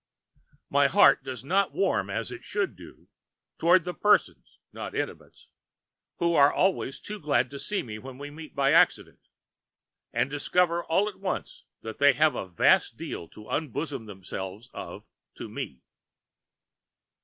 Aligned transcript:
My 0.71 0.87
heart 0.87 1.23
does 1.23 1.43
not 1.43 1.73
warm 1.75 2.09
as 2.09 2.31
it 2.31 2.43
should 2.43 2.75
do 2.75 3.07
towards 3.59 3.85
the 3.85 3.93
persons, 3.93 4.57
not 4.73 4.95
intimates, 4.95 5.45
who 6.17 6.33
are 6.33 6.51
always 6.51 6.99
too 6.99 7.19
glad 7.19 7.51
to 7.51 7.59
see 7.59 7.83
me 7.83 7.99
when 7.99 8.17
we 8.17 8.31
meet 8.31 8.55
by 8.55 8.71
accident, 8.73 9.19
and 10.11 10.27
discover 10.27 10.83
all 10.83 11.07
at 11.07 11.19
once 11.19 11.65
that 11.81 11.99
they 11.99 12.13
have 12.13 12.33
a 12.33 12.47
vast 12.47 12.97
deal 12.97 13.27
to 13.27 13.47
unbosom 13.47 14.07
themselves 14.07 14.71
of 14.73 15.05
to 15.35 15.47
me. 15.47 15.83